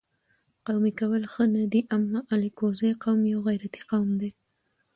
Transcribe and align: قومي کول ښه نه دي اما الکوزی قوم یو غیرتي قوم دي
قومي 0.65 0.91
کول 0.99 1.23
ښه 1.33 1.43
نه 1.55 1.63
دي 1.71 1.81
اما 1.95 2.19
الکوزی 2.35 2.91
قوم 3.03 3.19
یو 3.33 3.39
غیرتي 3.47 3.81
قوم 3.91 4.09
دي 4.21 4.29